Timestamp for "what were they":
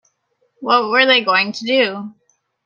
0.61-1.23